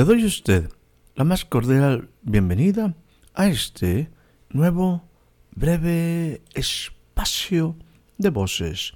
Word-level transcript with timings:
Le 0.00 0.06
doy 0.06 0.22
a 0.22 0.28
usted 0.28 0.72
la 1.14 1.24
más 1.24 1.44
cordial 1.44 2.08
bienvenida 2.22 2.94
a 3.34 3.48
este 3.48 4.08
nuevo 4.48 5.04
breve 5.54 6.40
espacio 6.54 7.76
de 8.16 8.30
voces. 8.30 8.94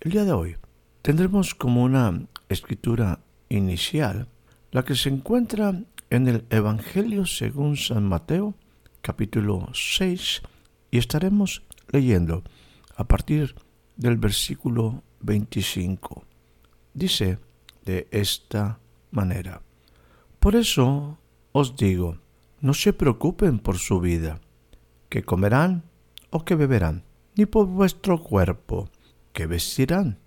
El 0.00 0.12
día 0.12 0.24
de 0.24 0.32
hoy 0.32 0.56
tendremos 1.02 1.54
como 1.54 1.82
una 1.82 2.22
escritura 2.48 3.20
inicial 3.50 4.26
la 4.70 4.86
que 4.86 4.94
se 4.94 5.10
encuentra 5.10 5.82
en 6.08 6.28
el 6.28 6.46
Evangelio 6.48 7.26
según 7.26 7.76
San 7.76 8.04
Mateo 8.04 8.54
capítulo 9.02 9.68
6 9.74 10.40
y 10.90 10.96
estaremos 10.96 11.62
leyendo 11.90 12.42
a 12.96 13.04
partir 13.04 13.54
del 13.98 14.16
versículo 14.16 15.02
25. 15.20 16.24
Dice 16.94 17.38
de 17.84 18.08
esta 18.10 18.78
manera. 19.10 19.60
Por 20.38 20.54
eso 20.54 21.18
os 21.52 21.76
digo, 21.76 22.18
no 22.60 22.74
se 22.74 22.92
preocupen 22.92 23.58
por 23.58 23.78
su 23.78 24.00
vida, 24.00 24.40
que 25.08 25.22
comerán 25.22 25.82
o 26.30 26.44
que 26.44 26.54
beberán, 26.54 27.02
ni 27.34 27.46
por 27.46 27.66
vuestro 27.66 28.22
cuerpo, 28.22 28.88
que 29.32 29.46
vestirán. 29.46 30.18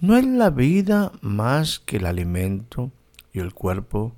¿No 0.00 0.16
es 0.16 0.26
la 0.26 0.50
vida 0.50 1.12
más 1.20 1.78
que 1.78 1.98
el 1.98 2.06
alimento 2.06 2.90
y 3.32 3.38
el 3.38 3.52
cuerpo 3.54 4.12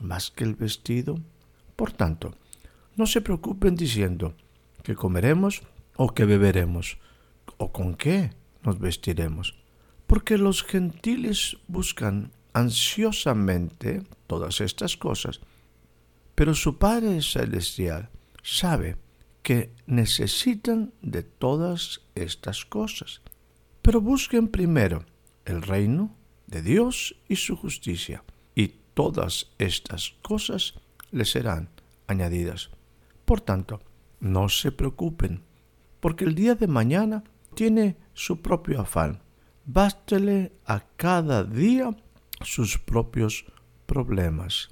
más 0.00 0.30
que 0.30 0.44
el 0.44 0.54
vestido? 0.54 1.18
Por 1.74 1.92
tanto, 1.92 2.34
no 2.96 3.06
se 3.06 3.22
preocupen 3.22 3.74
diciendo 3.74 4.34
que 4.82 4.94
comeremos 4.94 5.62
o 5.96 6.14
que 6.14 6.24
beberemos, 6.24 6.98
o 7.56 7.72
con 7.72 7.94
qué 7.94 8.30
nos 8.62 8.78
vestiremos, 8.78 9.58
porque 10.06 10.38
los 10.38 10.62
gentiles 10.62 11.56
buscan 11.66 12.30
ansiosamente 12.52 14.02
todas 14.26 14.60
estas 14.60 14.96
cosas, 14.96 15.40
pero 16.34 16.54
su 16.54 16.78
Padre 16.78 17.20
Celestial 17.22 18.10
sabe 18.42 18.96
que 19.42 19.74
necesitan 19.86 20.92
de 21.02 21.22
todas 21.22 22.02
estas 22.14 22.64
cosas. 22.64 23.20
Pero 23.82 24.00
busquen 24.00 24.48
primero 24.48 25.04
el 25.44 25.62
reino 25.62 26.16
de 26.46 26.62
Dios 26.62 27.16
y 27.28 27.36
su 27.36 27.56
justicia, 27.56 28.24
y 28.54 28.68
todas 28.94 29.50
estas 29.58 30.14
cosas 30.22 30.74
les 31.10 31.30
serán 31.30 31.70
añadidas. 32.06 32.70
Por 33.24 33.40
tanto, 33.40 33.80
no 34.20 34.48
se 34.48 34.70
preocupen, 34.70 35.42
porque 36.00 36.24
el 36.24 36.34
día 36.34 36.54
de 36.54 36.68
mañana 36.68 37.24
tiene 37.54 37.96
su 38.14 38.40
propio 38.40 38.80
afán. 38.80 39.20
Bástele 39.64 40.52
a 40.64 40.80
cada 40.96 41.44
día 41.44 41.90
sus 42.44 42.78
propios 42.78 43.44
problemas. 43.86 44.70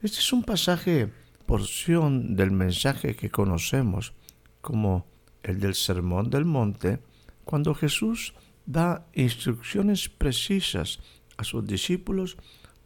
Este 0.00 0.18
es 0.18 0.32
un 0.32 0.42
pasaje, 0.42 1.12
porción 1.46 2.34
del 2.36 2.50
mensaje 2.50 3.14
que 3.16 3.30
conocemos 3.30 4.12
como 4.60 5.06
el 5.42 5.60
del 5.60 5.74
Sermón 5.74 6.30
del 6.30 6.44
Monte, 6.44 7.00
cuando 7.44 7.74
Jesús 7.74 8.34
da 8.66 9.06
instrucciones 9.14 10.08
precisas 10.08 11.00
a 11.36 11.44
sus 11.44 11.66
discípulos 11.66 12.36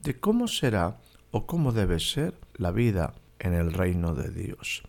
de 0.02 0.18
cómo 0.18 0.48
será 0.48 0.98
o 1.30 1.46
cómo 1.46 1.72
debe 1.72 2.00
ser 2.00 2.38
la 2.54 2.70
vida 2.70 3.14
en 3.38 3.52
el 3.52 3.72
reino 3.72 4.14
de 4.14 4.30
Dios. 4.30 4.82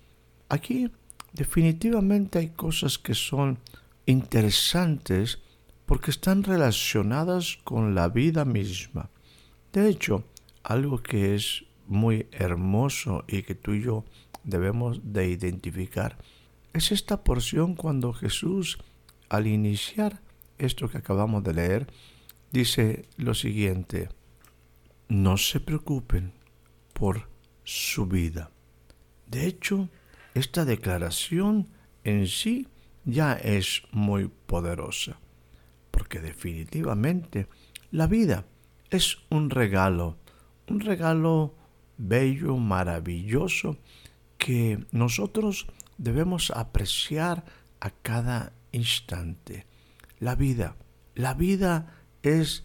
Aquí 0.49 0.89
definitivamente 1.33 2.39
hay 2.39 2.49
cosas 2.49 2.97
que 2.97 3.13
son 3.13 3.59
interesantes 4.05 5.39
porque 5.85 6.11
están 6.11 6.43
relacionadas 6.43 7.57
con 7.63 7.95
la 7.95 8.09
vida 8.09 8.45
misma. 8.45 9.09
De 9.77 9.89
hecho, 9.89 10.23
algo 10.63 11.03
que 11.03 11.35
es 11.35 11.65
muy 11.85 12.25
hermoso 12.31 13.23
y 13.27 13.43
que 13.43 13.53
tú 13.53 13.73
y 13.73 13.83
yo 13.83 14.05
debemos 14.43 15.13
de 15.13 15.29
identificar 15.29 16.17
es 16.73 16.91
esta 16.91 17.23
porción 17.23 17.75
cuando 17.75 18.11
Jesús, 18.11 18.79
al 19.29 19.45
iniciar 19.45 20.19
esto 20.57 20.89
que 20.89 20.97
acabamos 20.97 21.43
de 21.43 21.53
leer, 21.53 21.87
dice 22.51 23.07
lo 23.17 23.35
siguiente, 23.35 24.09
no 25.09 25.37
se 25.37 25.59
preocupen 25.59 26.33
por 26.93 27.29
su 27.63 28.07
vida. 28.07 28.49
De 29.27 29.45
hecho, 29.45 29.89
esta 30.33 30.65
declaración 30.65 31.67
en 32.03 32.25
sí 32.25 32.67
ya 33.05 33.33
es 33.33 33.83
muy 33.91 34.27
poderosa, 34.47 35.19
porque 35.91 36.19
definitivamente 36.19 37.45
la 37.91 38.07
vida 38.07 38.43
es 38.89 39.17
un 39.29 39.49
regalo, 39.49 40.17
un 40.67 40.79
regalo 40.79 41.55
bello, 41.97 42.57
maravilloso, 42.57 43.77
que 44.37 44.85
nosotros 44.91 45.67
debemos 45.97 46.51
apreciar 46.51 47.43
a 47.79 47.89
cada 47.89 48.53
instante. 48.71 49.65
La 50.19 50.35
vida, 50.35 50.75
la 51.15 51.33
vida 51.33 51.93
es 52.23 52.63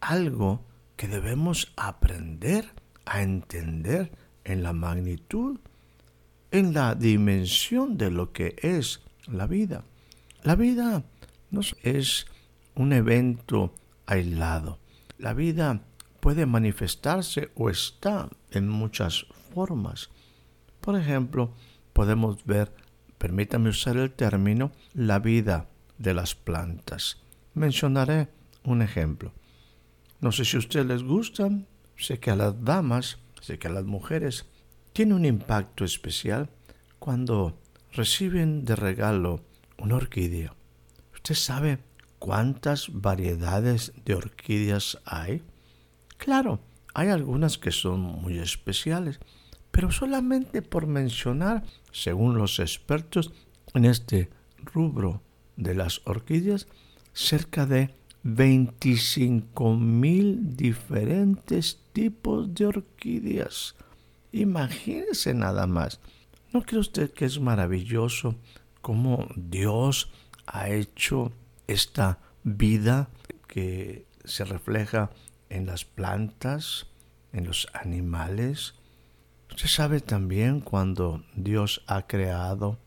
algo 0.00 0.64
que 0.96 1.08
debemos 1.08 1.72
aprender 1.76 2.68
a 3.04 3.22
entender 3.22 4.12
en 4.44 4.62
la 4.62 4.72
magnitud, 4.72 5.58
en 6.50 6.74
la 6.74 6.94
dimensión 6.94 7.96
de 7.96 8.10
lo 8.10 8.32
que 8.32 8.56
es 8.58 9.00
la 9.26 9.46
vida. 9.46 9.84
La 10.42 10.56
vida 10.56 11.04
no 11.50 11.60
es 11.82 12.26
un 12.74 12.92
evento 12.92 13.74
aislado. 14.06 14.81
La 15.18 15.34
vida 15.34 15.82
puede 16.20 16.46
manifestarse 16.46 17.50
o 17.54 17.70
está 17.70 18.28
en 18.50 18.68
muchas 18.68 19.26
formas. 19.54 20.10
Por 20.80 20.96
ejemplo, 20.96 21.52
podemos 21.92 22.44
ver, 22.44 22.72
permítame 23.18 23.70
usar 23.70 23.96
el 23.96 24.12
término, 24.12 24.72
la 24.94 25.18
vida 25.18 25.68
de 25.98 26.14
las 26.14 26.34
plantas. 26.34 27.18
Mencionaré 27.54 28.28
un 28.64 28.82
ejemplo. 28.82 29.32
No 30.20 30.32
sé 30.32 30.44
si 30.44 30.56
a 30.56 30.60
ustedes 30.60 30.86
les 30.86 31.02
gustan, 31.02 31.66
sé 31.96 32.18
que 32.18 32.30
a 32.30 32.36
las 32.36 32.64
damas, 32.64 33.18
sé 33.40 33.58
que 33.58 33.68
a 33.68 33.72
las 33.72 33.84
mujeres 33.84 34.46
tiene 34.92 35.14
un 35.14 35.24
impacto 35.24 35.84
especial 35.84 36.50
cuando 36.98 37.58
reciben 37.92 38.64
de 38.64 38.76
regalo 38.76 39.40
una 39.78 39.96
orquídea. 39.96 40.54
¿Usted 41.12 41.34
sabe 41.34 41.78
cuántas 42.22 42.88
variedades 42.92 43.92
de 44.04 44.14
orquídeas 44.14 44.98
hay? 45.04 45.42
Claro, 46.18 46.60
hay 46.94 47.08
algunas 47.08 47.58
que 47.58 47.72
son 47.72 48.00
muy 48.00 48.38
especiales, 48.38 49.18
pero 49.72 49.90
solamente 49.90 50.62
por 50.62 50.86
mencionar, 50.86 51.64
según 51.90 52.38
los 52.38 52.60
expertos 52.60 53.32
en 53.74 53.86
este 53.86 54.30
rubro 54.58 55.20
de 55.56 55.74
las 55.74 56.00
orquídeas, 56.04 56.68
cerca 57.12 57.66
de 57.66 57.92
25 58.22 59.74
mil 59.74 60.56
diferentes 60.56 61.80
tipos 61.92 62.54
de 62.54 62.66
orquídeas. 62.66 63.74
Imagínese 64.30 65.34
nada 65.34 65.66
más. 65.66 65.98
¿No 66.52 66.62
cree 66.62 66.78
usted 66.78 67.10
que 67.10 67.24
es 67.24 67.40
maravilloso 67.40 68.36
cómo 68.80 69.26
Dios 69.34 70.12
ha 70.46 70.68
hecho 70.70 71.32
esta 71.72 72.18
vida 72.44 73.08
que 73.48 74.06
se 74.24 74.44
refleja 74.44 75.10
en 75.48 75.66
las 75.66 75.84
plantas, 75.84 76.86
en 77.32 77.46
los 77.46 77.68
animales. 77.72 78.74
Usted 79.50 79.68
sabe 79.68 80.00
también 80.00 80.60
cuando 80.60 81.24
Dios 81.34 81.82
ha 81.86 82.06
creado 82.06 82.78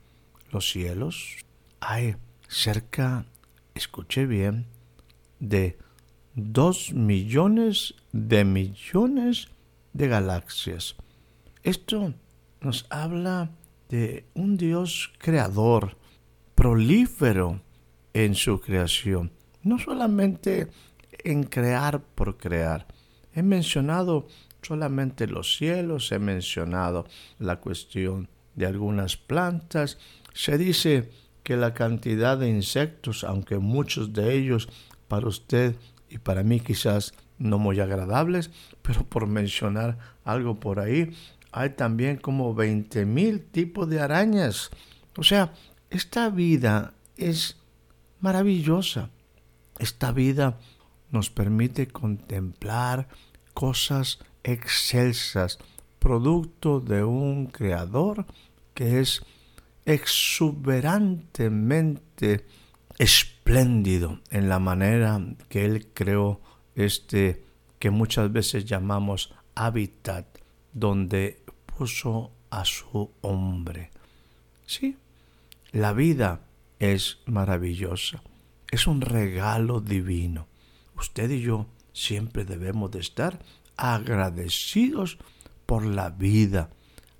los 0.52 0.70
cielos, 0.70 1.38
hay 1.80 2.16
cerca, 2.48 3.26
escuche 3.74 4.26
bien, 4.26 4.66
de 5.40 5.78
dos 6.36 6.94
millones 6.94 7.96
de 8.12 8.46
millones 8.46 9.50
de 9.94 10.08
galaxias. 10.08 10.96
Esto 11.64 12.14
nos 12.62 12.86
habla 12.90 13.50
de 13.90 14.26
un 14.34 14.58
Dios 14.58 15.14
creador, 15.20 15.98
prolífero 16.56 17.62
en 18.16 18.34
su 18.34 18.62
creación, 18.62 19.34
no 19.62 19.78
solamente 19.78 20.70
en 21.26 21.44
crear 21.44 22.02
por 22.02 22.38
crear. 22.38 22.88
He 23.34 23.44
mencionado 23.44 24.28
solamente 24.62 25.28
los 25.28 25.58
cielos, 25.58 26.14
he 26.14 26.20
mencionado 26.20 27.06
la 27.40 27.60
cuestión 27.60 28.30
de 28.56 28.68
algunas 28.68 29.18
plantas. 29.18 29.98
Se 30.34 30.58
dice 30.58 31.10
que 31.44 31.58
la 31.58 31.74
cantidad 31.74 32.38
de 32.38 32.48
insectos, 32.48 33.26
aunque 33.26 33.58
muchos 33.58 34.14
de 34.14 34.34
ellos 34.34 34.70
para 35.10 35.28
usted 35.28 35.76
y 36.10 36.18
para 36.18 36.42
mí 36.42 36.62
quizás 36.62 37.14
no 37.38 37.60
muy 37.60 37.82
agradables, 37.82 38.50
pero 38.82 39.04
por 39.04 39.28
mencionar 39.28 39.98
algo 40.24 40.58
por 40.58 40.80
ahí, 40.80 41.12
hay 41.52 41.72
también 41.72 42.16
como 42.16 42.56
20 42.56 43.06
mil 43.06 43.42
tipos 43.42 43.90
de 43.90 44.00
arañas. 44.00 44.70
O 45.18 45.24
sea, 45.24 45.52
esta 45.90 46.30
vida 46.30 46.94
es 47.18 47.58
maravillosa. 48.20 49.10
Esta 49.80 50.12
vida 50.12 50.58
nos 51.12 51.30
permite 51.30 51.88
contemplar 51.88 53.08
cosas 53.54 54.20
excelsas, 54.44 55.60
producto 56.00 56.80
de 56.80 57.04
un 57.04 57.48
creador 57.48 58.26
que 58.74 59.00
es 59.00 59.24
exuberantemente 59.86 62.46
espléndido 62.98 64.22
en 64.30 64.48
la 64.50 64.60
manera 64.60 65.20
que 65.50 65.66
él 65.66 65.88
creó 65.94 66.40
este 66.76 67.44
que 67.80 67.90
muchas 67.92 68.32
veces 68.32 68.66
llamamos 68.66 69.34
hábitat 69.54 70.26
donde 70.74 71.44
puso 71.78 72.32
a 72.50 72.66
su 72.66 73.12
hombre. 73.22 73.92
Sí, 74.66 74.98
la 75.72 75.94
vida 75.94 76.42
es 76.80 77.20
maravillosa, 77.26 78.22
es 78.72 78.88
un 78.88 79.02
regalo 79.02 79.82
divino. 79.82 80.48
Usted 80.98 81.30
y 81.30 81.42
yo 81.42 81.68
siempre 81.94 82.46
debemos 82.46 82.92
de 82.92 83.00
estar 83.00 83.40
agradecidos 83.78 85.18
por 85.66 85.86
la 85.86 86.10
vida, 86.10 86.70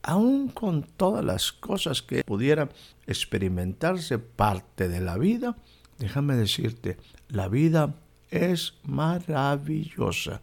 aun 0.04 0.50
con 0.50 0.84
todas 0.84 1.24
las 1.24 1.52
cosas 1.52 2.02
que 2.02 2.24
pudieran 2.24 2.70
experimentarse 3.08 4.20
parte 4.20 4.88
de 4.88 5.02
la 5.02 5.18
vida, 5.18 5.58
déjame 5.98 6.36
decirte, 6.36 6.98
la 7.28 7.48
vida 7.48 7.96
es 8.30 8.76
maravillosa. 8.84 10.42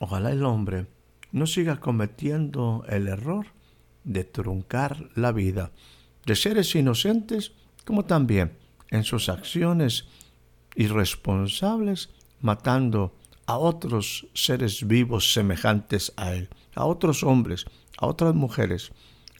Ojalá 0.00 0.32
el 0.32 0.44
hombre 0.44 0.86
no 1.32 1.46
siga 1.46 1.80
cometiendo 1.80 2.84
el 2.88 3.08
error 3.08 3.46
de 4.04 4.24
truncar 4.24 5.10
la 5.14 5.32
vida 5.32 5.72
de 6.26 6.36
seres 6.36 6.74
inocentes 6.74 7.52
como 7.84 8.04
también 8.04 8.56
en 8.90 9.04
sus 9.04 9.28
acciones 9.28 10.06
irresponsables 10.76 12.10
matando 12.40 13.14
a 13.46 13.58
otros 13.58 14.26
seres 14.34 14.86
vivos 14.86 15.32
semejantes 15.32 16.12
a 16.16 16.32
él, 16.32 16.48
a 16.74 16.84
otros 16.84 17.22
hombres, 17.22 17.66
a 17.98 18.06
otras 18.06 18.34
mujeres. 18.34 18.92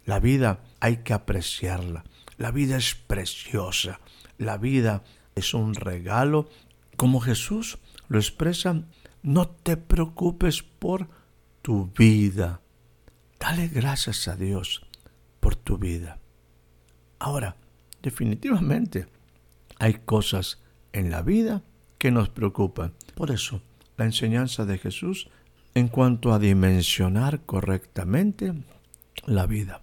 La 0.05 0.21
vida 0.21 0.61
hay 0.81 0.99
que 0.99 1.13
apreciarla. 1.13 2.05
La 2.37 2.51
vida 2.51 2.77
es 2.77 2.95
preciosa. 2.95 4.01
La 4.39 4.59
vida 4.59 5.03
es 5.35 5.55
un 5.55 5.75
regalo. 5.75 6.49
Como 6.97 7.21
Jesús 7.21 7.79
lo 8.09 8.19
expresa, 8.19 8.85
no 9.23 9.49
te 9.49 9.77
preocupes 9.77 10.63
por 10.63 11.09
tu 11.63 11.91
vida. 11.97 12.61
Dale 13.39 13.69
gracias 13.69 14.29
a 14.29 14.37
Dios 14.37 14.87
por 15.41 15.57
tu 15.57 15.79
vida. 15.79 16.19
Ahora, 17.19 17.57
definitivamente, 18.05 19.07
hay 19.79 19.95
cosas 20.05 20.61
en 20.93 21.11
la 21.11 21.23
vida 21.23 21.63
que 21.99 22.11
nos 22.11 22.29
preocupan. 22.29 22.93
Por 23.15 23.31
eso, 23.31 23.63
la 23.97 24.05
enseñanza 24.05 24.67
de 24.67 24.79
Jesús 24.79 25.31
en 25.75 25.89
cuanto 25.89 26.33
a 26.33 26.39
dimensionar 26.39 27.41
correctamente 27.41 28.53
la 29.25 29.47
vida. 29.47 29.81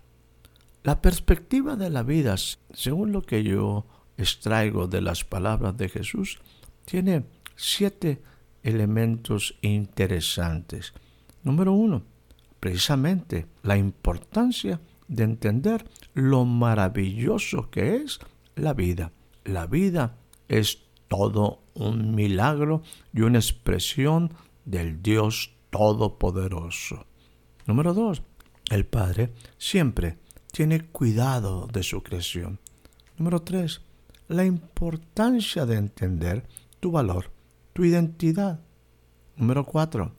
La 0.84 1.02
perspectiva 1.02 1.76
de 1.76 1.90
la 1.90 2.04
vida, 2.04 2.36
según 2.74 3.12
lo 3.12 3.24
que 3.24 3.44
yo 3.44 3.86
extraigo 4.18 4.88
de 4.88 5.02
las 5.02 5.26
palabras 5.26 5.76
de 5.78 5.90
Jesús, 5.90 6.40
tiene 6.86 7.26
siete 7.56 8.22
elementos 8.64 9.56
interesantes. 9.62 10.94
Número 11.44 11.74
uno, 11.74 12.04
precisamente 12.60 13.48
la 13.64 13.78
importancia 13.78 14.80
de 15.12 15.26
entender 15.26 15.86
lo 16.14 16.46
maravilloso 16.46 17.70
que 17.70 17.98
es 17.98 18.20
la 18.56 18.74
vida. 18.74 19.12
La 19.44 19.68
vida 19.68 20.16
es 20.48 20.84
todo 21.10 21.64
un 21.74 22.16
milagro 22.16 22.82
y 23.14 23.22
una 23.22 23.38
expresión 23.38 24.34
del 24.66 25.02
Dios 25.04 25.54
Todopoderoso. 25.70 27.06
Número 27.66 27.94
dos, 27.94 28.24
el 28.70 28.86
Padre 28.86 29.34
siempre 29.58 30.18
tiene 30.52 30.82
cuidado 30.82 31.68
de 31.68 31.84
su 31.84 32.02
creación. 32.04 32.60
Número 33.18 33.42
tres, 33.42 33.82
la 34.30 34.46
importancia 34.46 35.66
de 35.66 35.76
entender 35.76 36.48
tu 36.80 36.92
valor, 36.92 37.32
tu 37.74 37.84
identidad. 37.84 38.62
Número 39.36 39.66
cuatro, 39.66 40.14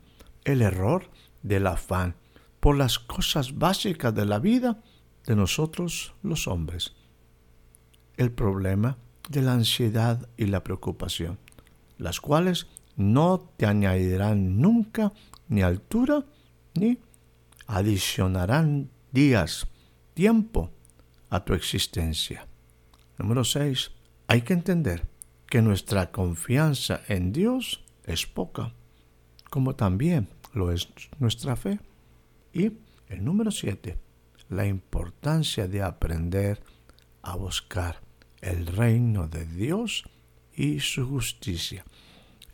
el 0.45 0.61
error 0.61 1.09
del 1.43 1.67
afán 1.67 2.15
por 2.62 2.76
las 2.79 3.00
cosas 3.00 3.59
básicas 3.59 4.14
de 4.14 4.25
la 4.25 4.38
vida 4.38 4.81
de 5.26 5.35
nosotros 5.35 6.14
los 6.23 6.47
hombres. 6.47 6.94
El 8.17 8.31
problema 8.31 8.99
de 9.29 9.43
la 9.43 9.55
ansiedad 9.55 10.29
y 10.37 10.47
la 10.47 10.62
preocupación, 10.62 11.41
las 11.99 12.20
cuales 12.20 12.69
no 12.94 13.41
te 13.56 13.67
añadirán 13.67 14.61
nunca 14.61 15.12
ni 15.49 15.62
altura 15.62 16.25
ni 16.75 17.00
adicionarán 17.67 18.91
días, 19.11 19.67
tiempo 20.14 20.70
a 21.31 21.44
tu 21.44 21.55
existencia. 21.55 22.47
Número 23.19 23.43
6. 23.43 23.91
Hay 24.29 24.43
que 24.43 24.53
entender 24.53 25.09
que 25.47 25.62
nuestra 25.62 26.12
confianza 26.12 27.00
en 27.09 27.32
Dios 27.32 27.82
es 28.05 28.25
poca, 28.25 28.73
como 29.50 29.75
también 29.75 30.29
lo 30.53 30.70
es 30.70 30.88
nuestra 31.19 31.56
fe. 31.56 31.81
Y 32.52 32.72
el 33.08 33.25
número 33.25 33.50
7. 33.50 33.96
La 34.50 34.66
importancia 34.66 35.66
de 35.66 35.82
aprender 35.82 36.62
a 37.22 37.37
buscar 37.37 38.00
el 38.40 38.66
reino 38.66 39.28
de 39.28 39.46
Dios 39.46 40.04
y 40.54 40.80
su 40.80 41.09
justicia. 41.09 41.85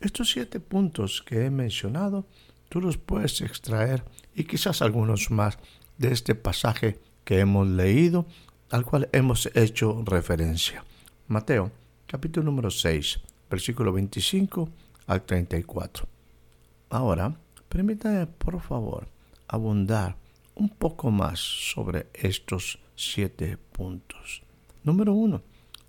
Estos 0.00 0.30
siete 0.30 0.60
puntos 0.60 1.22
que 1.22 1.46
he 1.46 1.50
mencionado, 1.50 2.26
tú 2.68 2.80
los 2.80 2.96
puedes 2.96 3.40
extraer 3.40 4.04
y 4.34 4.44
quizás 4.44 4.82
algunos 4.82 5.30
más 5.30 5.58
de 5.96 6.12
este 6.12 6.36
pasaje 6.36 7.00
que 7.24 7.40
hemos 7.40 7.66
leído, 7.66 8.26
al 8.70 8.84
cual 8.84 9.08
hemos 9.12 9.50
hecho 9.56 10.04
referencia. 10.06 10.84
Mateo, 11.26 11.72
capítulo 12.06 12.44
número 12.44 12.70
6, 12.70 13.20
versículo 13.50 13.92
25 13.92 14.68
al 15.08 15.22
34. 15.22 16.06
Ahora, 16.90 17.34
permítame 17.68 18.26
por 18.26 18.60
favor 18.60 19.17
abundar 19.48 20.16
un 20.54 20.68
poco 20.68 21.10
más 21.10 21.40
sobre 21.40 22.08
estos 22.14 22.78
siete 22.94 23.56
puntos. 23.56 24.42
Número 24.84 25.12
uno, 25.12 25.42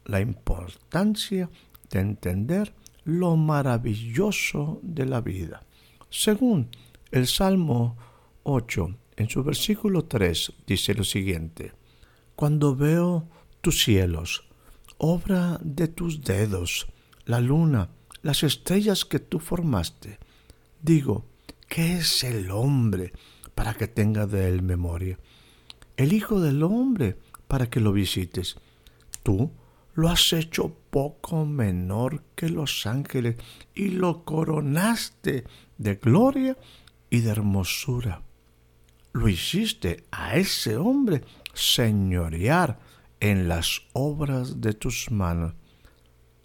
la 0.06 0.22
importancia 0.22 1.50
de 1.90 2.00
entender 2.00 2.74
lo 3.04 3.36
maravilloso 3.36 4.80
de 4.84 5.06
la 5.06 5.22
vida. 5.22 5.64
Según 6.10 6.70
el 7.12 7.28
Salmo 7.28 7.98
8, 8.44 8.96
en 9.18 9.30
su 9.30 9.44
versículo 9.44 10.06
3, 10.06 10.54
dice 10.66 10.94
lo 10.94 11.04
siguiente, 11.04 11.74
Cuando 12.36 12.76
veo 12.76 13.28
tus 13.62 13.84
cielos, 13.84 14.44
obra 14.98 15.60
de 15.62 15.88
tus 15.88 16.24
dedos, 16.24 16.88
la 17.26 17.40
luna, 17.40 17.90
las 18.22 18.44
estrellas 18.44 19.06
que 19.06 19.20
tú 19.20 19.40
formaste, 19.40 20.20
digo, 20.82 21.26
¿qué 21.68 21.98
es 21.98 22.24
el 22.24 22.52
hombre 22.52 23.14
para 23.60 23.74
que 23.74 23.90
tenga 23.90 24.26
de 24.26 24.48
él 24.48 24.62
memoria? 24.62 25.20
El 25.98 26.14
Hijo 26.14 26.40
del 26.40 26.64
Hombre 26.64 27.18
para 27.50 27.70
que 27.70 27.82
lo 27.82 27.92
visites. 27.92 28.56
Tú 29.22 29.52
lo 29.96 30.08
has 30.08 30.32
hecho 30.32 30.78
poco 30.90 31.46
menor 31.46 32.24
que 32.36 32.48
los 32.48 32.86
ángeles 32.86 33.36
y 33.76 33.90
lo 33.90 34.24
coronaste 34.24 35.44
de 35.78 35.96
gloria 35.96 36.58
y 37.10 37.20
de 37.20 37.32
hermosura. 37.32 38.22
Lo 39.12 39.28
hiciste 39.28 40.06
a 40.10 40.38
ese 40.38 40.78
hombre 40.78 41.26
señorear 41.54 42.80
en 43.20 43.50
las 43.50 43.82
obras 43.92 44.62
de 44.62 44.72
tus 44.72 45.12
manos. 45.12 45.54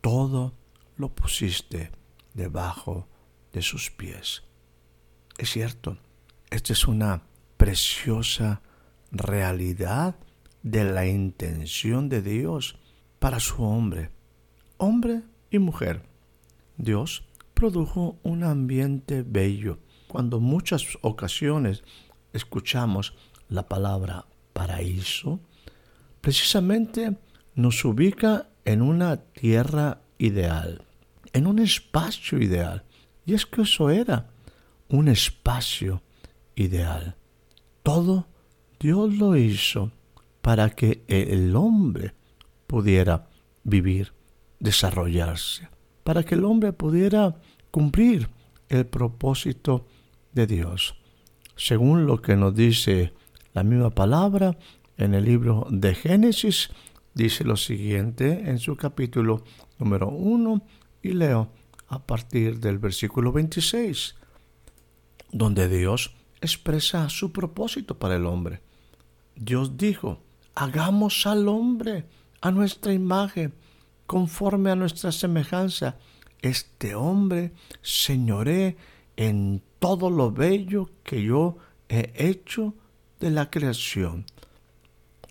Todo 0.00 0.52
lo 0.97 1.14
pusiste 1.14 1.92
debajo 2.33 3.06
de 3.52 3.62
sus 3.62 3.92
pies. 3.92 4.42
Es 5.38 5.50
cierto, 5.50 5.97
esta 6.51 6.73
es 6.73 6.87
una 6.87 7.23
preciosa 7.57 8.63
realidad 9.11 10.17
de 10.63 10.85
la 10.85 11.07
intención 11.07 12.09
de 12.09 12.23
Dios 12.23 12.79
para 13.19 13.41
su 13.41 13.63
hombre, 13.63 14.11
hombre 14.77 15.23
y 15.51 15.59
mujer. 15.59 16.03
Dios 16.77 17.25
produjo 17.55 18.19
un 18.23 18.45
ambiente 18.45 19.23
bello. 19.23 19.79
Cuando 20.09 20.41
muchas 20.41 20.85
ocasiones 21.01 21.83
escuchamos 22.33 23.15
la 23.49 23.69
palabra 23.69 24.27
paraíso, 24.53 25.41
precisamente 26.21 27.17
nos 27.55 27.85
ubica 27.85 28.49
en 28.65 28.83
una 28.83 29.17
tierra 29.17 30.01
ideal, 30.19 30.83
en 31.33 31.47
un 31.47 31.59
espacio 31.59 32.39
ideal. 32.39 32.85
Y 33.27 33.35
es 33.35 33.47
que 33.47 33.63
eso 33.63 33.91
era 33.91 34.31
un 34.89 35.09
espacio 35.09 36.03
ideal. 36.56 37.16
Todo 37.82 38.26
Dios 38.80 39.14
lo 39.14 39.37
hizo 39.37 39.92
para 40.40 40.70
que 40.70 41.04
el 41.08 41.56
hombre 41.56 42.14
pudiera 42.66 43.28
vivir, 43.62 44.12
desarrollarse, 44.61 45.68
para 46.02 46.23
que 46.23 46.34
el 46.34 46.44
hombre 46.44 46.73
pudiera 46.73 47.40
cumplir 47.70 48.28
el 48.68 48.87
propósito 48.87 49.87
de 50.32 50.46
Dios. 50.46 50.96
Según 51.56 52.06
lo 52.06 52.20
que 52.20 52.37
nos 52.37 52.54
dice 52.54 53.12
la 53.52 53.62
misma 53.62 53.90
palabra 53.90 54.56
en 54.96 55.14
el 55.14 55.25
libro 55.25 55.66
de 55.70 55.94
Génesis, 55.94 56.70
dice 57.14 57.44
lo 57.44 57.56
siguiente 57.56 58.50
en 58.50 58.58
su 58.58 58.76
capítulo 58.76 59.44
número 59.78 60.08
1 60.08 60.62
y 61.02 61.12
leo 61.12 61.50
a 61.88 62.04
partir 62.04 62.58
del 62.61 62.78
versículo 62.78 63.32
26, 63.32 64.16
donde 65.30 65.68
Dios 65.68 66.14
expresa 66.45 67.09
su 67.09 67.33
propósito 67.33 67.99
para 67.99 68.17
el 68.17 68.27
hombre. 68.27 68.61
Dios 69.37 69.77
dijo, 69.77 70.21
hagamos 70.55 71.27
al 71.27 71.49
hombre 71.49 72.07
a 72.41 72.51
nuestra 72.51 72.93
imagen, 72.93 73.55
conforme 74.07 74.71
a 74.71 74.77
nuestra 74.77 75.13
semejanza. 75.13 75.97
Este 76.43 76.95
hombre 76.95 77.53
señoré 77.83 78.77
en 79.17 79.63
todo 79.79 80.11
lo 80.11 80.31
bello 80.31 80.91
que 81.03 81.23
yo 81.23 81.57
he 81.89 82.13
hecho 82.17 82.75
de 83.21 83.31
la 83.31 83.51
creación. 83.51 84.27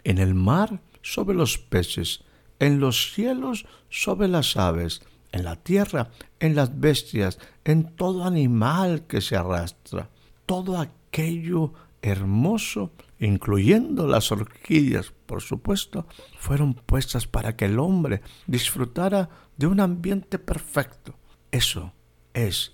En 0.03 0.17
el 0.17 0.33
mar 0.33 0.81
sobre 1.01 1.35
los 1.35 1.57
peces, 1.57 2.21
en 2.59 2.79
los 2.79 3.13
cielos 3.13 3.65
sobre 3.89 4.27
las 4.27 4.57
aves, 4.57 5.01
en 5.31 5.43
la 5.43 5.55
tierra, 5.55 6.09
en 6.39 6.55
las 6.55 6.79
bestias, 6.79 7.39
en 7.65 7.95
todo 7.95 8.23
animal 8.23 9.05
que 9.07 9.21
se 9.21 9.35
arrastra, 9.35 10.09
todo 10.45 10.77
aquello 11.13 11.73
hermoso, 12.01 12.91
incluyendo 13.19 14.07
las 14.07 14.31
orquídeas, 14.31 15.13
por 15.27 15.43
supuesto, 15.43 16.07
fueron 16.39 16.73
puestas 16.73 17.27
para 17.27 17.55
que 17.55 17.65
el 17.65 17.77
hombre 17.77 18.21
disfrutara 18.47 19.29
de 19.55 19.67
un 19.67 19.79
ambiente 19.79 20.39
perfecto. 20.39 21.15
Eso 21.51 21.93
es 22.33 22.73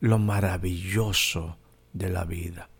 lo 0.00 0.18
maravilloso 0.18 1.58
de 1.92 2.10
la 2.10 2.24
vida. 2.24 2.70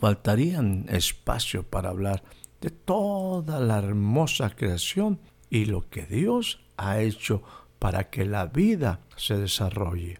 Faltarían 0.00 0.86
espacio 0.88 1.62
para 1.62 1.90
hablar 1.90 2.24
de 2.60 2.70
toda 2.70 3.60
la 3.60 3.78
hermosa 3.78 4.50
creación 4.50 5.20
y 5.48 5.66
lo 5.66 5.88
que 5.88 6.06
Dios 6.06 6.60
ha 6.76 7.00
hecho 7.00 7.42
para 7.78 8.10
que 8.10 8.24
la 8.24 8.46
vida 8.46 9.00
se 9.16 9.36
desarrolle. 9.36 10.18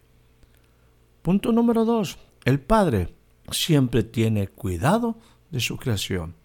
Punto 1.21 1.51
número 1.51 1.83
dos. 1.83 2.17
El 2.45 2.61
Padre 2.61 3.20
siempre 3.51 4.03
tiene 4.03 4.47
cuidado 4.47 5.17
de 5.49 5.59
su 5.59 5.77
creación. 5.77 6.35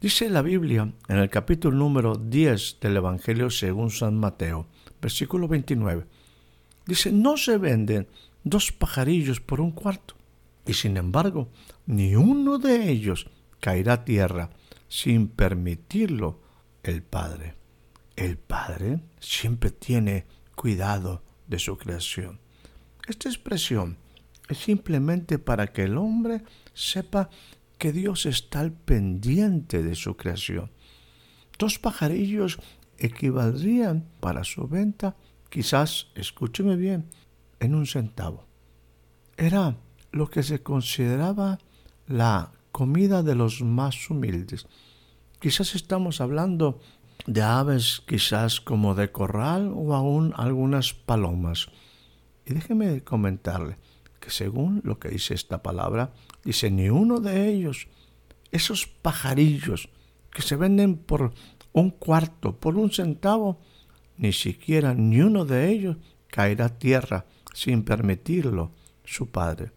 Dice 0.00 0.28
la 0.30 0.42
Biblia 0.42 0.92
en 1.08 1.16
el 1.16 1.30
capítulo 1.30 1.76
número 1.76 2.16
10 2.16 2.78
del 2.80 2.96
Evangelio 2.96 3.50
según 3.50 3.90
San 3.90 4.18
Mateo, 4.18 4.66
versículo 5.00 5.46
29. 5.46 6.06
Dice, 6.86 7.12
no 7.12 7.36
se 7.36 7.56
venden 7.58 8.08
dos 8.42 8.72
pajarillos 8.72 9.40
por 9.40 9.60
un 9.60 9.70
cuarto. 9.70 10.16
Y 10.66 10.74
sin 10.74 10.96
embargo, 10.96 11.48
ni 11.86 12.16
uno 12.16 12.58
de 12.58 12.90
ellos 12.90 13.28
caerá 13.60 13.92
a 13.94 14.04
tierra 14.04 14.50
sin 14.88 15.28
permitirlo 15.28 16.40
el 16.82 17.02
Padre. 17.02 17.54
El 18.16 18.38
Padre 18.38 19.00
siempre 19.20 19.70
tiene 19.70 20.26
cuidado 20.54 21.22
de 21.46 21.58
su 21.58 21.78
creación. 21.78 22.40
Esta 23.06 23.28
expresión 23.28 23.96
es 24.52 24.58
simplemente 24.58 25.38
para 25.38 25.68
que 25.68 25.84
el 25.84 25.98
hombre 25.98 26.42
sepa 26.74 27.28
que 27.78 27.92
Dios 27.92 28.26
está 28.26 28.60
al 28.60 28.72
pendiente 28.72 29.82
de 29.82 29.94
su 29.94 30.16
creación. 30.16 30.70
Dos 31.58 31.78
pajarillos 31.78 32.58
equivaldrían 32.98 34.06
para 34.20 34.44
su 34.44 34.68
venta, 34.68 35.16
quizás, 35.50 36.08
escúcheme 36.14 36.76
bien, 36.76 37.06
en 37.60 37.74
un 37.74 37.86
centavo. 37.86 38.46
Era 39.36 39.76
lo 40.12 40.30
que 40.30 40.42
se 40.42 40.62
consideraba 40.62 41.58
la 42.06 42.52
comida 42.70 43.22
de 43.22 43.34
los 43.34 43.62
más 43.62 44.10
humildes. 44.10 44.66
Quizás 45.40 45.74
estamos 45.74 46.20
hablando 46.20 46.80
de 47.26 47.42
aves 47.42 48.02
quizás 48.06 48.60
como 48.60 48.94
de 48.94 49.10
corral 49.10 49.72
o 49.74 49.94
aún 49.94 50.32
algunas 50.36 50.94
palomas. 50.94 51.68
Y 52.44 52.54
déjeme 52.54 53.02
comentarle, 53.02 53.76
que 54.22 54.30
según 54.30 54.80
lo 54.84 55.00
que 55.00 55.08
dice 55.08 55.34
esta 55.34 55.62
palabra, 55.62 56.12
dice, 56.44 56.70
ni 56.70 56.88
uno 56.88 57.18
de 57.18 57.48
ellos, 57.48 57.88
esos 58.52 58.86
pajarillos 58.86 59.88
que 60.30 60.42
se 60.42 60.54
venden 60.54 60.96
por 60.96 61.34
un 61.72 61.90
cuarto, 61.90 62.56
por 62.56 62.76
un 62.76 62.92
centavo, 62.92 63.58
ni 64.16 64.32
siquiera 64.32 64.94
ni 64.94 65.20
uno 65.20 65.44
de 65.44 65.70
ellos 65.70 65.96
caerá 66.28 66.66
a 66.66 66.78
tierra 66.78 67.26
sin 67.52 67.82
permitirlo 67.82 68.70
su 69.04 69.28
padre. 69.28 69.72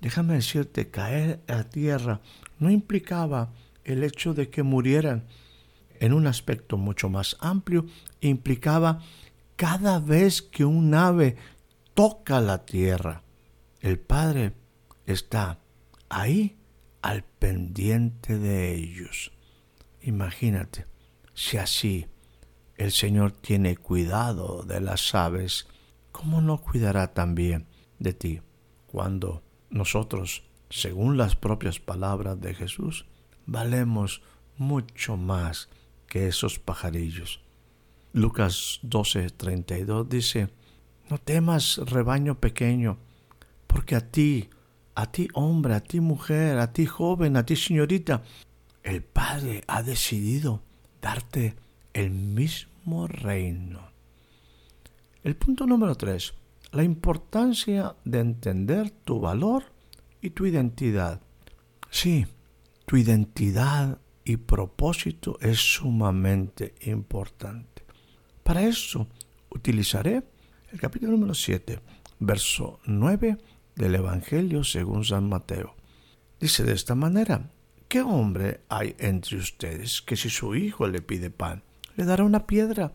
Déjame 0.00 0.34
decirte, 0.34 0.90
caer 0.90 1.40
a 1.46 1.62
tierra 1.62 2.20
no 2.58 2.68
implicaba 2.68 3.52
el 3.84 4.02
hecho 4.02 4.34
de 4.34 4.50
que 4.50 4.64
murieran. 4.64 5.28
En 6.00 6.12
un 6.12 6.26
aspecto 6.26 6.76
mucho 6.76 7.08
más 7.08 7.36
amplio, 7.38 7.86
implicaba 8.20 9.00
cada 9.54 10.00
vez 10.00 10.42
que 10.42 10.64
un 10.64 10.92
ave 10.94 11.36
toca 11.94 12.40
la 12.40 12.64
tierra, 12.64 13.22
el 13.82 13.98
Padre 13.98 14.52
está 15.06 15.58
ahí 16.08 16.56
al 17.02 17.24
pendiente 17.24 18.38
de 18.38 18.74
ellos. 18.76 19.32
Imagínate, 20.00 20.86
si 21.34 21.56
así 21.56 22.06
el 22.76 22.92
Señor 22.92 23.32
tiene 23.32 23.76
cuidado 23.76 24.62
de 24.62 24.80
las 24.80 25.14
aves, 25.16 25.66
¿cómo 26.12 26.40
no 26.40 26.58
cuidará 26.58 27.12
también 27.12 27.66
de 27.98 28.12
ti 28.12 28.40
cuando 28.86 29.42
nosotros, 29.68 30.44
según 30.70 31.16
las 31.16 31.34
propias 31.34 31.80
palabras 31.80 32.40
de 32.40 32.54
Jesús, 32.54 33.06
valemos 33.46 34.22
mucho 34.56 35.16
más 35.16 35.68
que 36.06 36.28
esos 36.28 36.60
pajarillos? 36.60 37.40
Lucas 38.12 38.78
12:32 38.84 40.06
dice, 40.06 40.50
no 41.10 41.18
temas 41.18 41.78
rebaño 41.78 42.38
pequeño, 42.38 42.98
porque 43.72 43.96
a 43.96 44.00
ti, 44.00 44.50
a 44.94 45.10
ti 45.10 45.28
hombre, 45.32 45.74
a 45.74 45.80
ti 45.80 46.00
mujer, 46.00 46.58
a 46.58 46.72
ti 46.72 46.84
joven, 46.84 47.36
a 47.36 47.46
ti 47.46 47.56
señorita, 47.56 48.22
el 48.82 49.02
Padre 49.02 49.64
ha 49.66 49.82
decidido 49.82 50.62
darte 51.00 51.56
el 51.94 52.10
mismo 52.10 53.06
reino. 53.06 53.90
El 55.24 55.36
punto 55.36 55.66
número 55.66 55.94
tres, 55.94 56.34
la 56.72 56.84
importancia 56.84 57.96
de 58.04 58.20
entender 58.20 58.90
tu 58.90 59.20
valor 59.20 59.64
y 60.20 60.30
tu 60.30 60.46
identidad. 60.46 61.20
Sí, 61.90 62.26
tu 62.86 62.96
identidad 62.96 63.98
y 64.24 64.36
propósito 64.36 65.38
es 65.40 65.58
sumamente 65.58 66.74
importante. 66.82 67.84
Para 68.42 68.62
eso 68.62 69.06
utilizaré 69.50 70.22
el 70.70 70.80
capítulo 70.80 71.12
número 71.12 71.34
7, 71.34 71.80
verso 72.18 72.80
9 72.86 73.38
del 73.76 73.94
Evangelio 73.94 74.64
según 74.64 75.04
San 75.04 75.28
Mateo. 75.28 75.74
Dice 76.40 76.64
de 76.64 76.72
esta 76.72 76.94
manera, 76.94 77.50
¿qué 77.88 78.02
hombre 78.02 78.62
hay 78.68 78.96
entre 78.98 79.36
ustedes 79.36 80.02
que 80.02 80.16
si 80.16 80.28
su 80.28 80.54
hijo 80.54 80.88
le 80.88 81.02
pide 81.02 81.30
pan, 81.30 81.62
le 81.96 82.04
dará 82.04 82.24
una 82.24 82.46
piedra? 82.46 82.92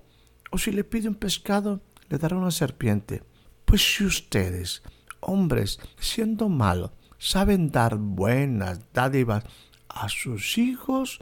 ¿O 0.51 0.57
si 0.57 0.71
le 0.71 0.83
pide 0.83 1.07
un 1.07 1.15
pescado, 1.15 1.81
le 2.09 2.17
dará 2.17 2.35
una 2.35 2.51
serpiente? 2.51 3.23
Pues 3.65 3.81
si 3.81 4.05
ustedes, 4.05 4.83
hombres, 5.19 5.79
siendo 5.99 6.49
malos, 6.49 6.91
saben 7.17 7.71
dar 7.71 7.97
buenas 7.97 8.81
dádivas 8.93 9.43
a 9.89 10.09
sus 10.09 10.57
hijos, 10.57 11.19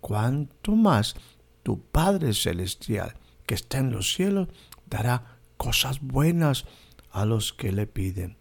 cuanto 0.00 0.76
más 0.76 1.14
tu 1.62 1.82
Padre 1.82 2.34
Celestial, 2.34 3.14
que 3.46 3.54
está 3.54 3.78
en 3.78 3.90
los 3.90 4.12
cielos, 4.12 4.48
dará 4.86 5.38
cosas 5.56 6.00
buenas 6.00 6.64
a 7.10 7.24
los 7.24 7.52
que 7.52 7.72
le 7.72 7.86
piden. 7.86 8.39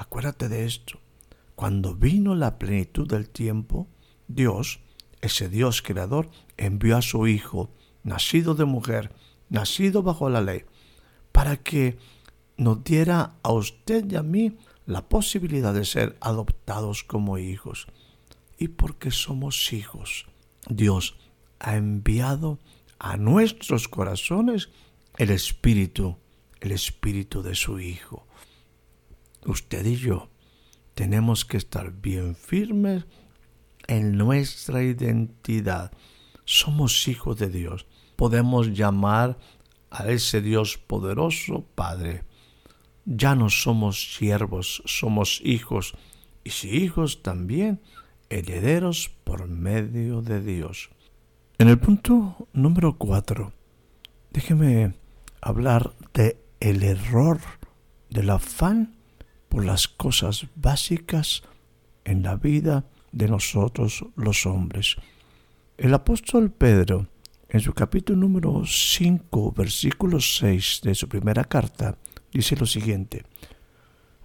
Acuérdate 0.00 0.48
de 0.48 0.64
esto. 0.64 0.98
Cuando 1.54 1.94
vino 1.94 2.34
la 2.34 2.58
plenitud 2.58 3.06
del 3.06 3.28
tiempo, 3.28 3.86
Dios, 4.28 4.80
ese 5.20 5.50
Dios 5.50 5.82
creador, 5.82 6.30
envió 6.56 6.96
a 6.96 7.02
su 7.02 7.26
Hijo 7.26 7.70
nacido 8.02 8.54
de 8.54 8.64
mujer, 8.64 9.12
nacido 9.50 10.02
bajo 10.02 10.30
la 10.30 10.40
ley, 10.40 10.64
para 11.32 11.58
que 11.58 11.98
nos 12.56 12.82
diera 12.82 13.34
a 13.42 13.52
usted 13.52 14.10
y 14.10 14.16
a 14.16 14.22
mí 14.22 14.56
la 14.86 15.06
posibilidad 15.06 15.74
de 15.74 15.84
ser 15.84 16.16
adoptados 16.22 17.04
como 17.04 17.36
hijos. 17.36 17.86
Y 18.56 18.68
porque 18.68 19.10
somos 19.10 19.70
hijos, 19.74 20.28
Dios 20.70 21.14
ha 21.58 21.76
enviado 21.76 22.58
a 22.98 23.18
nuestros 23.18 23.86
corazones 23.86 24.70
el 25.18 25.28
Espíritu, 25.28 26.16
el 26.60 26.72
Espíritu 26.72 27.42
de 27.42 27.54
su 27.54 27.80
Hijo. 27.80 28.26
Usted 29.46 29.86
y 29.86 29.96
yo 29.96 30.30
tenemos 30.94 31.44
que 31.44 31.56
estar 31.56 31.92
bien 31.92 32.34
firmes 32.34 33.06
en 33.86 34.16
nuestra 34.16 34.82
identidad. 34.82 35.92
Somos 36.44 37.08
hijos 37.08 37.38
de 37.38 37.48
Dios. 37.48 37.86
Podemos 38.16 38.72
llamar 38.72 39.38
a 39.90 40.08
ese 40.08 40.42
Dios 40.42 40.78
poderoso 40.78 41.64
Padre. 41.74 42.24
Ya 43.06 43.34
no 43.34 43.48
somos 43.48 44.14
siervos, 44.14 44.82
somos 44.84 45.40
hijos, 45.42 45.94
y 46.44 46.50
si 46.50 46.68
hijos 46.68 47.22
también, 47.22 47.80
herederos 48.28 49.10
por 49.24 49.48
medio 49.48 50.22
de 50.22 50.40
Dios. 50.40 50.90
En 51.58 51.68
el 51.68 51.78
punto 51.78 52.48
número 52.52 52.96
cuatro, 52.96 53.52
déjeme 54.32 54.94
hablar 55.40 55.94
de 56.14 56.38
el 56.60 56.82
error 56.82 57.40
del 58.10 58.30
afán 58.30 58.99
por 59.50 59.64
las 59.66 59.88
cosas 59.88 60.46
básicas 60.54 61.42
en 62.04 62.22
la 62.22 62.36
vida 62.36 62.86
de 63.12 63.28
nosotros 63.28 64.06
los 64.16 64.46
hombres. 64.46 64.96
El 65.76 65.92
apóstol 65.92 66.52
Pedro, 66.52 67.08
en 67.48 67.60
su 67.60 67.74
capítulo 67.74 68.20
número 68.20 68.62
5, 68.64 69.52
versículo 69.52 70.20
6 70.20 70.80
de 70.84 70.94
su 70.94 71.08
primera 71.08 71.44
carta, 71.44 71.98
dice 72.32 72.56
lo 72.56 72.64
siguiente, 72.64 73.24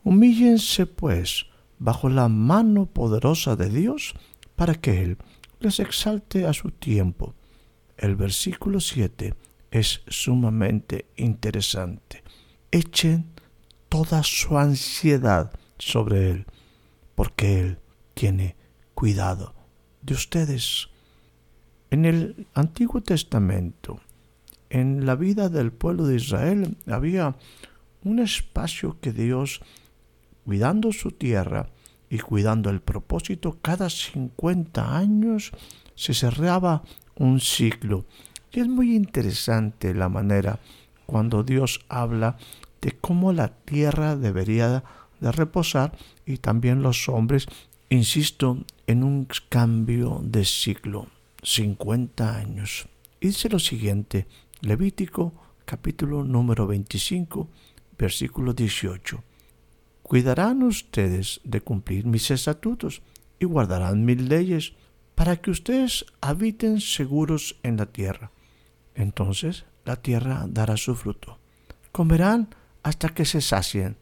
Humíllense 0.03 0.85
pues 0.85 1.47
bajo 1.79 2.07
la 2.07 2.29
mano 2.29 2.85
poderosa 2.85 3.55
de 3.55 3.69
Dios 3.69 4.13
para 4.55 4.75
que 4.75 5.01
Él 5.01 5.17
les 5.59 5.79
exalte 5.79 6.45
a 6.45 6.53
su 6.53 6.69
tiempo. 6.69 7.33
El 7.97 8.15
versículo 8.15 8.79
7 8.79 9.33
es 9.71 10.03
sumamente 10.07 11.07
interesante. 11.15 12.23
Echen 12.69 13.34
toda 13.95 14.23
su 14.23 14.57
ansiedad 14.57 15.53
sobre 15.77 16.29
Él, 16.29 16.45
porque 17.15 17.61
Él 17.61 17.77
tiene 18.13 18.57
cuidado 18.93 19.53
de 20.01 20.15
ustedes. 20.15 20.89
En 21.91 22.03
el 22.03 22.45
Antiguo 22.55 22.99
Testamento, 22.99 24.01
en 24.69 25.05
la 25.05 25.15
vida 25.15 25.47
del 25.47 25.71
pueblo 25.71 26.07
de 26.07 26.17
Israel, 26.17 26.75
había 26.87 27.37
un 28.03 28.19
espacio 28.19 28.97
que 28.99 29.13
Dios, 29.13 29.61
cuidando 30.43 30.91
su 30.91 31.11
tierra 31.11 31.69
y 32.09 32.19
cuidando 32.19 32.69
el 32.69 32.81
propósito, 32.81 33.59
cada 33.61 33.89
50 33.89 34.97
años 34.97 35.53
se 35.95 36.13
cerraba 36.13 36.83
un 37.15 37.39
ciclo. 37.39 38.03
Y 38.51 38.59
es 38.59 38.67
muy 38.67 38.93
interesante 38.93 39.93
la 39.93 40.09
manera 40.09 40.59
cuando 41.05 41.43
Dios 41.43 41.79
habla 41.87 42.35
de 42.85 42.91
cómo 42.91 43.33
la 43.33 43.47
tierra 43.47 44.15
debería 44.15 44.83
de 45.19 45.31
reposar 45.31 45.97
y 46.23 46.37
también 46.37 46.83
los 46.83 47.09
hombres, 47.09 47.47
insisto, 47.89 48.59
en 48.85 49.03
un 49.03 49.27
cambio 49.49 50.21
de 50.23 50.45
ciclo, 50.45 51.07
50 51.41 52.37
años. 52.37 52.87
dice 53.19 53.49
lo 53.49 53.57
siguiente, 53.57 54.27
Levítico 54.61 55.33
capítulo 55.65 56.23
número 56.23 56.67
25, 56.67 57.49
versículo 57.97 58.53
18. 58.53 59.23
Cuidarán 60.03 60.61
ustedes 60.61 61.41
de 61.43 61.61
cumplir 61.61 62.05
mis 62.05 62.29
estatutos 62.29 63.01
y 63.39 63.45
guardarán 63.45 64.05
mis 64.05 64.21
leyes 64.21 64.73
para 65.15 65.37
que 65.37 65.49
ustedes 65.49 66.05
habiten 66.21 66.79
seguros 66.81 67.57
en 67.63 67.77
la 67.77 67.87
tierra. 67.87 68.29
Entonces 68.93 69.65
la 69.85 69.95
tierra 69.95 70.45
dará 70.47 70.77
su 70.77 70.93
fruto. 70.93 71.39
Comerán 71.91 72.49
hasta 72.85 73.09
que 73.09 73.25
se 73.25 73.41
sacien 73.41 73.97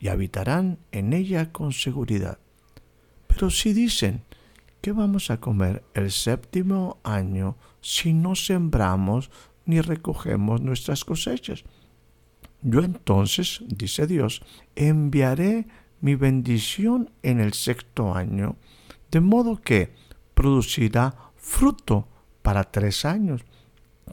y 0.00 0.08
habitarán 0.08 0.78
en 0.90 1.12
ella 1.12 1.52
con 1.52 1.72
seguridad. 1.72 2.40
Pero 3.28 3.48
si 3.48 3.72
dicen, 3.72 4.24
¿qué 4.80 4.90
vamos 4.90 5.30
a 5.30 5.38
comer 5.38 5.84
el 5.94 6.10
séptimo 6.10 6.98
año 7.04 7.56
si 7.80 8.12
no 8.12 8.34
sembramos 8.34 9.30
ni 9.66 9.80
recogemos 9.80 10.60
nuestras 10.60 11.04
cosechas? 11.04 11.62
Yo 12.60 12.80
entonces, 12.80 13.62
dice 13.68 14.08
Dios, 14.08 14.42
enviaré 14.74 15.68
mi 16.00 16.16
bendición 16.16 17.10
en 17.22 17.38
el 17.38 17.52
sexto 17.52 18.16
año, 18.16 18.56
de 19.12 19.20
modo 19.20 19.60
que 19.60 19.94
producirá 20.34 21.14
fruto 21.36 22.08
para 22.42 22.64
tres 22.64 23.04
años. 23.04 23.44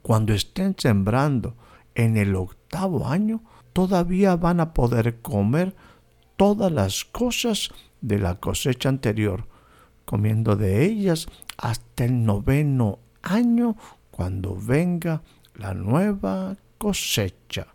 Cuando 0.03 0.31
estén 0.31 0.75
sembrando 0.77 1.55
en 1.95 2.17
el 2.17 2.35
octavo 2.35 3.07
año, 3.07 3.41
todavía 3.73 4.35
van 4.35 4.59
a 4.59 4.73
poder 4.73 5.21
comer 5.21 5.75
todas 6.37 6.71
las 6.71 7.05
cosas 7.05 7.69
de 8.01 8.19
la 8.19 8.35
cosecha 8.35 8.89
anterior, 8.89 9.47
comiendo 10.05 10.55
de 10.55 10.83
ellas 10.83 11.27
hasta 11.57 12.05
el 12.05 12.25
noveno 12.25 12.99
año 13.21 13.77
cuando 14.09 14.55
venga 14.55 15.21
la 15.55 15.73
nueva 15.73 16.57
cosecha. 16.77 17.67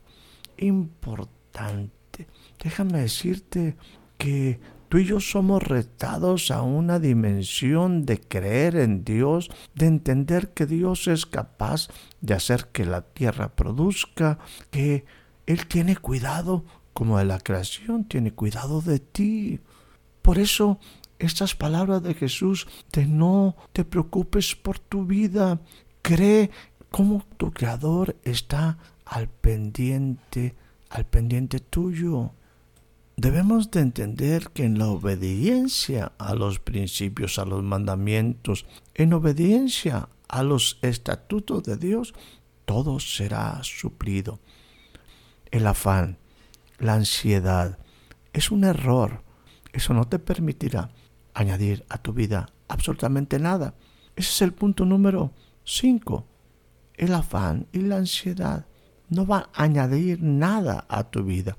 Importante. 0.58 2.26
Déjame 2.62 3.00
decirte 3.00 3.76
que 4.18 4.58
tú 4.88 4.98
y 4.98 5.04
yo 5.04 5.20
somos 5.20 5.62
retados 5.62 6.50
a 6.50 6.62
una 6.62 6.98
dimensión 6.98 8.04
de 8.04 8.20
creer 8.20 8.76
en 8.76 9.04
Dios, 9.04 9.50
de 9.74 9.86
entender 9.86 10.52
que 10.52 10.66
Dios 10.66 11.08
es 11.08 11.26
capaz 11.26 11.88
de 12.20 12.34
hacer 12.34 12.66
que 12.72 12.84
la 12.84 13.02
tierra 13.02 13.54
produzca, 13.54 14.38
que 14.70 15.04
él 15.46 15.66
tiene 15.66 15.96
cuidado, 15.96 16.64
como 16.92 17.18
de 17.18 17.24
la 17.24 17.38
creación, 17.38 18.04
tiene 18.04 18.32
cuidado 18.32 18.80
de 18.82 18.98
ti. 18.98 19.60
Por 20.22 20.38
eso 20.38 20.78
estas 21.18 21.54
palabras 21.54 22.02
de 22.02 22.14
Jesús 22.14 22.66
de 22.92 23.06
no 23.06 23.56
te 23.72 23.84
preocupes 23.84 24.54
por 24.54 24.78
tu 24.78 25.06
vida, 25.06 25.60
cree 26.02 26.50
cómo 26.90 27.24
tu 27.36 27.52
Creador 27.52 28.16
está 28.22 28.78
al 29.04 29.28
pendiente, 29.28 30.54
al 30.90 31.06
pendiente 31.06 31.60
tuyo. 31.60 32.32
Debemos 33.16 33.70
de 33.70 33.80
entender 33.80 34.50
que 34.50 34.64
en 34.64 34.78
la 34.78 34.88
obediencia 34.88 36.12
a 36.18 36.34
los 36.34 36.58
principios, 36.58 37.38
a 37.38 37.46
los 37.46 37.62
mandamientos, 37.62 38.66
en 38.94 39.14
obediencia 39.14 40.08
a 40.28 40.42
los 40.42 40.78
estatutos 40.82 41.62
de 41.62 41.76
Dios, 41.76 42.14
todo 42.66 42.98
será 43.00 43.60
suplido 43.62 44.40
el 45.50 45.66
afán, 45.66 46.18
la 46.78 46.94
ansiedad. 46.94 47.78
Es 48.32 48.50
un 48.50 48.64
error. 48.64 49.22
Eso 49.72 49.94
no 49.94 50.04
te 50.04 50.18
permitirá 50.18 50.90
añadir 51.34 51.84
a 51.88 51.98
tu 51.98 52.12
vida 52.12 52.48
absolutamente 52.68 53.38
nada. 53.38 53.74
Ese 54.14 54.30
es 54.30 54.42
el 54.42 54.52
punto 54.52 54.84
número 54.84 55.32
5. 55.64 56.26
El 56.94 57.14
afán 57.14 57.66
y 57.72 57.80
la 57.80 57.96
ansiedad 57.96 58.66
no 59.08 59.26
van 59.26 59.44
a 59.54 59.64
añadir 59.64 60.22
nada 60.22 60.86
a 60.88 61.04
tu 61.04 61.22
vida. 61.22 61.56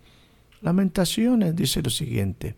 Lamentaciones 0.61 1.55
dice 1.55 1.81
lo 1.81 1.89
siguiente. 1.89 2.55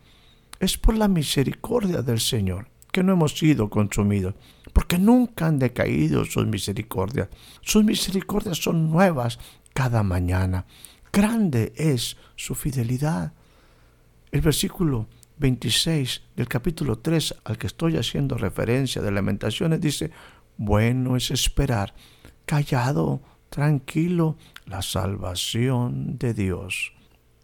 Es 0.60 0.78
por 0.78 0.98
la 0.98 1.08
misericordia 1.08 2.02
del 2.02 2.20
Señor 2.20 2.70
que 2.92 3.04
no 3.04 3.14
hemos 3.14 3.38
sido 3.38 3.70
consumidos, 3.70 4.34
porque 4.74 4.98
nunca 4.98 5.48
han 5.48 5.60
decaído 5.60 6.26
sus 6.26 6.48
misericordias. 6.48 7.30
Sus 7.62 7.84
misericordias 7.84 8.58
son 8.58 8.90
nuevas 8.90 9.40
cada 9.74 10.04
mañana 10.04 10.66
grande 11.12 11.74
es 11.76 12.18
su 12.36 12.56
fidelidad. 12.56 13.34
El 14.32 14.42
versículo 14.42 15.08
26 15.38 16.22
del 16.36 16.48
capítulo 16.48 17.00
3 17.00 17.36
al 17.46 17.58
que 17.58 17.68
estoy 17.68 17.98
haciendo 17.98 18.38
referencia 18.38 19.02
de 19.02 19.12
lamentaciones 19.12 19.82
dice, 19.82 20.12
bueno 20.58 21.16
es 21.16 21.32
esperar, 21.32 21.94
callado, 22.46 23.22
tranquilo, 23.50 24.38
la 24.66 24.82
salvación 24.82 26.18
de 26.18 26.34
Dios. 26.34 26.94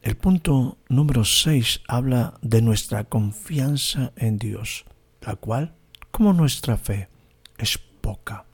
El 0.01 0.17
punto 0.17 0.77
número 0.87 1.25
6 1.25 1.81
habla 1.87 2.35
de 2.41 2.61
nuestra 2.61 3.05
confianza 3.05 4.13
en 4.15 4.37
Dios, 4.37 4.85
la 5.21 5.35
cual, 5.35 5.73
como 6.11 6.31
nuestra 6.31 6.77
fe, 6.77 7.09
es 7.57 7.79
poca. 8.01 8.45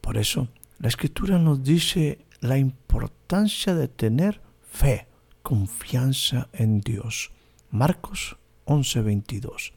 Por 0.00 0.18
eso, 0.18 0.48
la 0.78 0.88
escritura 0.88 1.38
nos 1.38 1.62
dice 1.62 2.23
la 2.44 2.58
importancia 2.58 3.74
de 3.74 3.88
tener 3.88 4.42
fe, 4.60 5.08
confianza 5.42 6.48
en 6.52 6.82
Dios. 6.82 7.32
Marcos 7.70 8.36
11:22. 8.66 9.72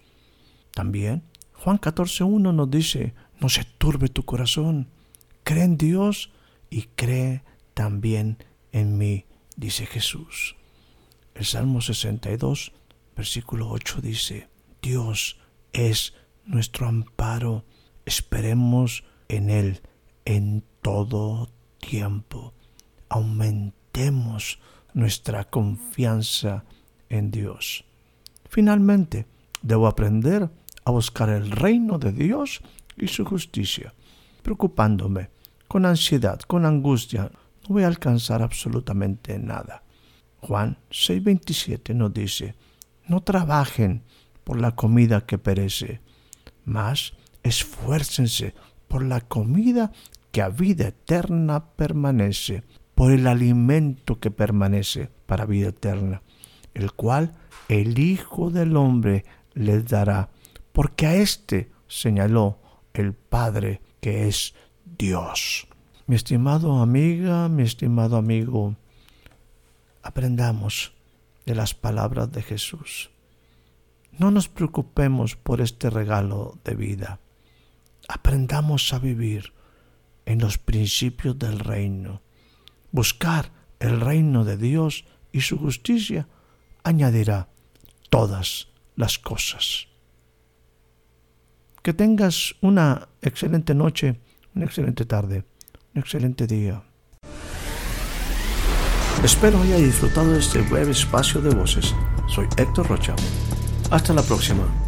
También 0.74 1.24
Juan 1.54 1.80
14:1 1.80 2.54
nos 2.54 2.70
dice, 2.70 3.14
no 3.40 3.48
se 3.48 3.64
turbe 3.64 4.10
tu 4.10 4.24
corazón, 4.24 4.90
cree 5.46 5.64
en 5.64 5.78
Dios 5.78 6.34
y 6.70 6.84
cree 6.98 7.42
también 7.74 8.38
en 8.74 8.98
mí, 8.98 9.24
dice 9.56 9.86
Jesús. 9.86 10.58
El 11.36 11.46
Salmo 11.46 11.80
62, 11.80 12.74
versículo 13.16 13.70
8 13.70 14.02
dice, 14.02 14.50
Dios 14.82 15.40
es 15.72 16.16
nuestro 16.44 16.86
amparo, 16.86 17.64
esperemos 18.06 19.06
en 19.30 19.52
Él 19.52 19.82
en 20.26 20.66
todo 20.82 21.50
tiempo. 21.80 22.54
Aumentemos 23.10 24.60
nuestra 24.94 25.46
confianza 25.46 26.66
en 27.10 27.32
Dios. 27.32 27.86
Finalmente, 28.50 29.26
debo 29.62 29.88
aprender 29.88 30.50
a 30.86 30.92
buscar 30.92 31.30
el 31.30 31.52
reino 31.52 32.00
de 32.00 32.12
Dios 32.12 32.62
y 32.96 33.08
su 33.08 33.26
justicia, 33.26 33.94
preocupándome 34.42 35.30
con 35.68 35.86
ansiedad, 35.86 36.40
con 36.42 36.66
angustia, 36.66 37.32
no 37.68 37.74
voy 37.74 37.84
a 37.84 37.88
alcanzar 37.88 38.42
absolutamente 38.42 39.38
nada. 39.38 39.84
Juan 40.40 40.78
6:27 40.90 41.94
nos 41.94 42.14
dice, 42.14 42.56
no 43.08 43.22
trabajen 43.22 44.04
por 44.44 44.60
la 44.60 44.76
comida 44.76 45.26
que 45.26 45.38
perece, 45.38 46.00
mas 46.64 47.14
esfuércense 47.44 48.54
por 48.88 49.04
la 49.04 49.22
comida 49.22 49.92
que 50.32 50.42
a 50.42 50.50
vida 50.50 50.88
eterna 50.88 51.66
permanece, 51.76 52.64
por 52.98 53.12
el 53.12 53.28
alimento 53.28 54.20
que 54.20 54.32
permanece 54.32 55.12
para 55.28 55.46
vida 55.46 55.68
eterna, 55.68 56.24
el 56.74 56.94
cual 56.94 57.36
el 57.70 58.00
Hijo 58.00 58.50
del 58.50 58.76
Hombre 58.76 59.24
les 59.54 59.88
dará, 59.88 60.32
porque 60.74 61.06
a 61.06 61.14
éste 61.14 61.70
señaló 61.88 62.58
el 62.96 63.14
Padre 63.14 63.82
que 64.02 64.28
es 64.28 64.56
Dios. 64.98 65.68
Mi 66.08 66.16
estimado 66.16 66.82
amiga, 66.82 67.48
mi 67.50 67.62
estimado 67.62 68.18
amigo, 68.18 68.76
aprendamos 70.02 70.94
de 71.46 71.54
las 71.54 71.76
palabras 71.76 72.32
de 72.32 72.42
Jesús. 72.42 73.12
No 74.18 74.32
nos 74.32 74.50
preocupemos 74.50 75.36
por 75.36 75.62
este 75.62 75.92
regalo 75.92 76.58
de 76.64 76.74
vida. 76.74 77.20
Aprendamos 78.08 78.92
a 78.92 78.98
vivir 78.98 79.54
en 80.26 80.40
los 80.40 80.58
principios 80.58 81.38
del 81.38 81.60
reino. 81.60 82.26
Buscar 82.92 83.52
el 83.80 84.02
reino 84.02 84.46
de 84.46 84.58
Dios 84.58 85.06
y 85.32 85.42
su 85.42 85.58
justicia 85.58 86.28
añadirá 86.84 87.50
todas 88.10 88.70
las 88.96 89.20
cosas. 89.20 89.88
Que 91.84 91.94
tengas 91.94 92.56
una 92.62 93.10
excelente 93.22 93.74
noche, 93.74 94.20
una 94.56 94.66
excelente 94.66 95.06
tarde 95.06 95.46
excelente 96.00 96.48
día. 96.48 96.82
Espero 99.24 99.62
haya 99.62 99.78
disfrutado 99.78 100.32
de 100.32 100.40
este 100.40 100.62
breve 100.62 100.92
espacio 100.92 101.42
de 101.42 101.54
voces. 101.54 101.94
Soy 102.28 102.48
Héctor 102.58 102.88
Rocha. 102.88 103.16
Hasta 103.90 104.14
la 104.14 104.22
próxima. 104.22 104.87